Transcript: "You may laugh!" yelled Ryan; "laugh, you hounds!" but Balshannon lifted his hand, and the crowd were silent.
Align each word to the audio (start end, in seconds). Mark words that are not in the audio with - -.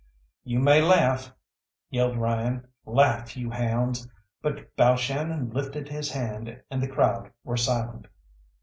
"You 0.43 0.57
may 0.59 0.81
laugh!" 0.81 1.31
yelled 1.91 2.17
Ryan; 2.17 2.67
"laugh, 2.87 3.37
you 3.37 3.51
hounds!" 3.51 4.07
but 4.41 4.75
Balshannon 4.75 5.51
lifted 5.53 5.89
his 5.89 6.11
hand, 6.11 6.59
and 6.71 6.81
the 6.81 6.87
crowd 6.89 7.29
were 7.43 7.55
silent. 7.55 8.07